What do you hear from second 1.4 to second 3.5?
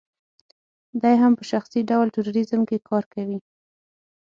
شخصي ډول ټوریزم کې کار کوي.